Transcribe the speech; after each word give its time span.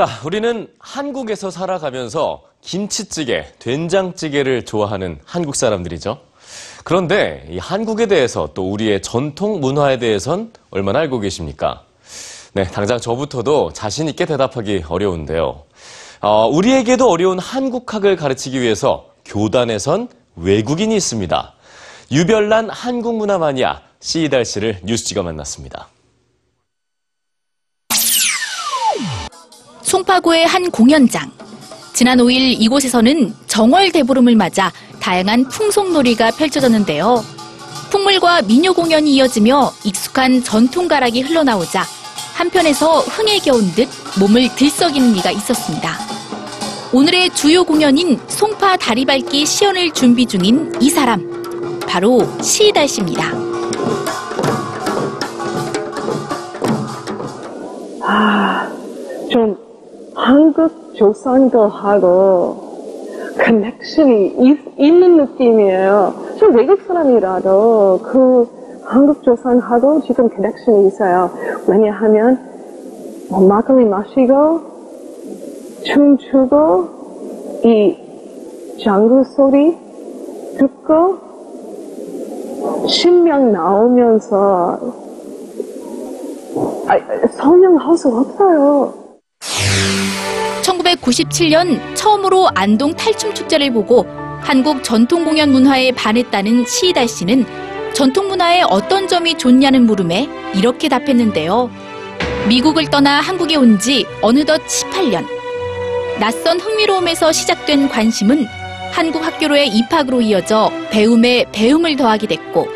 자, 0.00 0.08
우리는 0.24 0.66
한국에서 0.78 1.50
살아가면서 1.50 2.40
김치찌개, 2.62 3.44
된장찌개를 3.58 4.64
좋아하는 4.64 5.18
한국 5.26 5.54
사람들이죠. 5.54 6.18
그런데 6.84 7.46
이 7.50 7.58
한국에 7.58 8.06
대해서 8.06 8.48
또 8.54 8.72
우리의 8.72 9.02
전통 9.02 9.60
문화에 9.60 9.98
대해선 9.98 10.54
얼마나 10.70 11.00
알고 11.00 11.20
계십니까? 11.20 11.82
네, 12.54 12.64
당장 12.64 12.98
저부터도 12.98 13.74
자신 13.74 14.08
있게 14.08 14.24
대답하기 14.24 14.84
어려운데요. 14.88 15.64
어, 16.22 16.46
우리에게도 16.46 17.06
어려운 17.06 17.38
한국학을 17.38 18.16
가르치기 18.16 18.58
위해서 18.58 19.04
교단에선 19.26 20.08
외국인이 20.34 20.96
있습니다. 20.96 21.52
유별난 22.10 22.70
한국 22.70 23.16
문화 23.16 23.36
마니아 23.36 23.82
시이달 24.00 24.46
씨를 24.46 24.78
뉴스지가 24.82 25.22
만났습니다. 25.22 25.88
송파구의 29.90 30.46
한 30.46 30.70
공연장. 30.70 31.32
지난 31.92 32.18
5일 32.18 32.60
이곳에서는 32.60 33.34
정월 33.48 33.90
대보름을 33.90 34.36
맞아 34.36 34.70
다양한 35.00 35.48
풍속놀이가 35.48 36.30
펼쳐졌는데요. 36.30 37.24
풍물과 37.90 38.42
민요 38.42 38.72
공연이 38.72 39.16
이어지며 39.16 39.72
익숙한 39.82 40.44
전통 40.44 40.86
가락이 40.86 41.22
흘러나오자 41.22 41.82
한편에서 42.34 43.00
흥에 43.00 43.40
겨운 43.40 43.68
듯 43.72 43.88
몸을 44.20 44.54
들썩이는 44.54 45.16
이가 45.16 45.32
있었습니다. 45.32 45.98
오늘의 46.92 47.30
주요 47.30 47.64
공연인 47.64 48.20
송파 48.28 48.76
다리밟기 48.76 49.44
시연을 49.44 49.90
준비 49.90 50.24
중인 50.24 50.72
이 50.80 50.88
사람. 50.88 51.80
바로 51.88 52.20
시이달 52.40 52.86
씨입니다. 52.86 53.32
좀 59.32 59.59
한국 61.10 61.14
조상들하고 61.14 62.70
커넥션이 63.38 64.36
있, 64.38 64.58
있는 64.78 65.16
느낌이에요. 65.16 66.14
저 66.38 66.46
외국 66.48 66.80
사람이라도 66.86 68.00
그 68.02 68.48
한국 68.84 69.22
조상하고 69.22 70.02
지금 70.02 70.28
커넥션이 70.28 70.86
있어요. 70.88 71.30
왜냐하면 71.66 72.38
뭐 73.28 73.40
막걸리 73.46 73.84
마시고 73.86 74.60
춤추고 75.84 76.88
이 77.64 77.96
장구 78.82 79.24
소리 79.24 79.76
듣고 80.58 81.18
신명 82.88 83.52
나오면서 83.52 84.78
아, 86.86 86.98
설명할 87.36 87.96
수 87.96 88.08
없어요. 88.08 89.00
1997년 90.96 91.94
처음으로 91.94 92.48
안동 92.54 92.94
탈춤 92.94 93.34
축제를 93.34 93.72
보고 93.72 94.06
한국 94.40 94.82
전통 94.82 95.24
공연 95.24 95.50
문화에 95.50 95.92
반했다는 95.92 96.66
시이달 96.66 97.08
씨는 97.08 97.44
전통 97.92 98.28
문화의 98.28 98.62
어떤 98.62 99.08
점이 99.08 99.36
좋냐는 99.36 99.84
물음에 99.86 100.28
이렇게 100.54 100.88
답했는데요. 100.88 101.70
미국을 102.48 102.86
떠나 102.86 103.20
한국에 103.20 103.56
온 103.56 103.78
지 103.78 104.06
어느덧 104.22 104.60
18년. 104.66 105.26
낯선 106.18 106.58
흥미로움에서 106.60 107.32
시작된 107.32 107.88
관심은 107.88 108.46
한국 108.92 109.24
학교로의 109.24 109.68
입학으로 109.68 110.20
이어져 110.20 110.70
배움에 110.90 111.46
배움을 111.52 111.96
더하게 111.96 112.26
됐고 112.26 112.68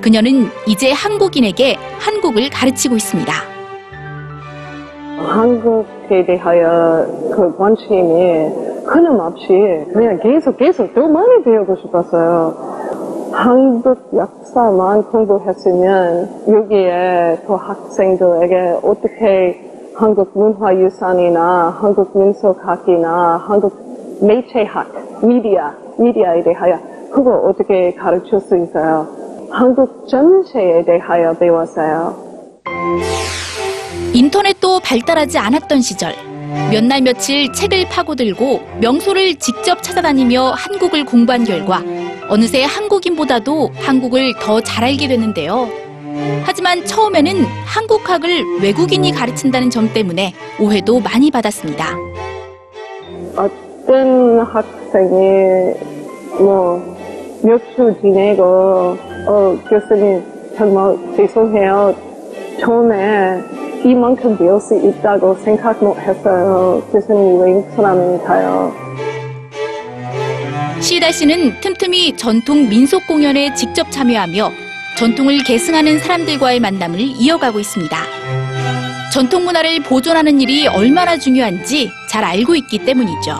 그녀는 0.00 0.50
이제 0.66 0.90
한국인에게 0.92 1.76
한국을 1.98 2.48
가르치고 2.50 2.96
있습니다. 2.96 3.57
한국에 5.28 6.24
대하여 6.24 7.06
그 7.30 7.54
관심이 7.56 8.50
끊임없이 8.86 9.84
그냥 9.92 10.18
계속 10.20 10.56
계속 10.56 10.94
더 10.94 11.06
많이 11.06 11.42
배우고 11.44 11.76
싶었어요. 11.76 12.54
한국 13.30 13.98
역사만 14.14 15.04
공부했으면 15.04 16.28
여기에 16.48 17.42
또 17.46 17.56
학생들에게 17.56 18.78
어떻게 18.82 19.60
한국 19.94 20.30
문화유산이나 20.34 21.76
한국 21.78 22.18
민속학이나 22.18 23.44
한국 23.46 23.76
매체학, 24.22 24.86
미디어, 25.22 25.70
미디어에 25.98 26.42
대하여 26.42 26.78
그거 27.12 27.36
어떻게 27.36 27.92
가르칠 27.94 28.40
수 28.40 28.56
있어요. 28.56 29.06
한국 29.50 30.08
전체에 30.08 30.84
대하여 30.84 31.34
배웠어요. 31.34 32.14
인터넷도 34.14 34.57
발달하지 34.88 35.36
않았던 35.38 35.82
시절 35.82 36.14
몇 36.72 36.82
날 36.82 37.02
며칠 37.02 37.52
책을 37.52 37.88
파고들고 37.90 38.62
명소를 38.80 39.34
직접 39.34 39.82
찾아다니며 39.82 40.52
한국을 40.56 41.04
공부한 41.04 41.44
결과 41.44 41.82
어느새 42.30 42.64
한국인보다도 42.64 43.70
한국을 43.76 44.32
더 44.40 44.60
잘 44.62 44.84
알게 44.84 45.08
됐는데요. 45.08 45.68
하지만 46.44 46.84
처음에는 46.86 47.44
한국학을 47.66 48.60
외국인이 48.62 49.12
가르친다는 49.12 49.68
점 49.68 49.92
때문에 49.92 50.32
오해도 50.58 51.00
많이 51.00 51.30
받았습니다. 51.30 51.84
어떤 53.36 54.40
학생이 54.40 55.74
뭐 56.40 56.96
몇 57.44 57.60
주 57.76 57.94
지내고 58.00 58.96
어 59.28 59.56
교수님 59.70 60.20
정말 60.56 60.96
죄송해요 61.16 61.94
처음에 62.60 63.40
이만큼 63.84 64.36
배울 64.36 64.60
수 64.60 64.74
있다고 64.76 65.34
생각 65.36 65.82
못 65.82 65.96
했어요 65.98 66.82
교수님 66.92 67.40
외국 67.40 67.70
사람이니까요 67.76 68.88
시이다 70.80 71.10
씨는 71.10 71.60
틈틈이 71.60 72.16
전통 72.16 72.68
민속 72.68 73.06
공연에 73.06 73.52
직접 73.54 73.90
참여하며 73.90 74.50
전통을 74.96 75.44
계승하는 75.44 75.98
사람들과의 75.98 76.60
만남을 76.60 76.98
이어가고 77.00 77.60
있습니다. 77.60 77.96
전통 79.12 79.44
문화를 79.44 79.80
보존하는 79.82 80.40
일이 80.40 80.66
얼마나 80.66 81.16
중요한지 81.16 81.90
잘 82.08 82.24
알고 82.24 82.54
있기 82.56 82.84
때문이죠. 82.84 83.32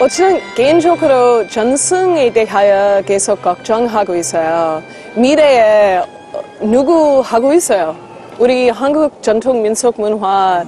어, 0.00 0.08
저는 0.08 0.40
개인적으로 0.56 1.46
전승에 1.48 2.32
대하여 2.32 3.02
계속 3.02 3.42
걱정하고 3.42 4.16
있어요. 4.16 4.82
미래에 5.14 5.98
어, 5.98 6.42
누구 6.60 7.20
하고 7.20 7.52
있어요? 7.54 7.96
우리 8.38 8.68
한국 8.68 9.22
전통 9.22 9.62
민속 9.62 10.00
문화 10.00 10.64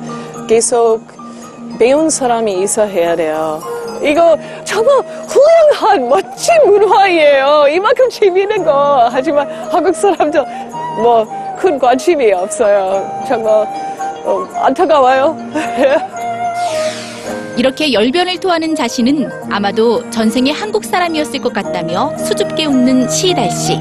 계속 0.49 1.01
배운 1.79 2.09
사람이 2.09 2.63
있어 2.63 2.85
해야 2.85 3.17
돼요. 3.17 3.61
이거 4.03 4.37
정말 4.65 4.99
훌륭한 5.27 6.09
멋진 6.09 6.55
문화예요. 6.65 7.67
이만큼 7.69 8.09
재미있는 8.09 8.65
거. 8.65 9.09
하지만 9.11 9.49
한국 9.71 9.95
사람들 9.95 10.45
뭐큰 11.03 11.79
관심이 11.79 12.33
없어요. 12.33 13.25
정말 13.27 13.53
어, 14.25 14.49
안타까워요. 14.55 15.37
이렇게 17.57 17.93
열변을 17.93 18.39
토하는 18.39 18.75
자신은 18.75 19.31
아마도 19.51 20.09
전생의 20.11 20.53
한국 20.53 20.85
사람이었을 20.85 21.41
것 21.41 21.53
같다며 21.55 22.17
수줍게 22.19 22.67
웃는 22.67 23.09
시이달 23.09 23.51
씨. 23.51 23.81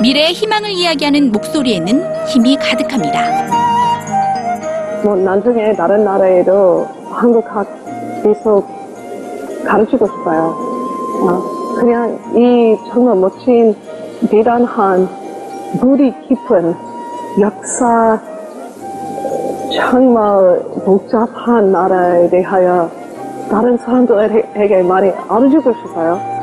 미래의 0.00 0.32
희망을 0.32 0.70
이야기하는 0.70 1.32
목소리에는 1.32 2.26
힘이 2.26 2.56
가득합니다. 2.56 3.18
뭐 5.02 5.16
나중에 5.16 5.72
다른 5.74 6.04
나라에도 6.04 6.86
한국학 7.10 7.66
계속 8.22 8.66
가르치고 9.64 10.06
싶어요 10.06 10.56
어, 11.22 11.42
그냥 11.76 12.18
이 12.36 12.76
정말 12.90 13.16
멋진 13.16 13.74
대단한 14.28 15.08
물이 15.80 16.12
깊은 16.28 16.74
역사 17.40 18.20
정말 19.74 20.60
복잡한 20.84 21.70
나라에 21.70 22.28
대하여 22.30 22.90
다른 23.50 23.76
사람들에게 23.78 24.82
많이 24.82 25.10
알려주고 25.28 25.72
싶어요. 25.72 26.37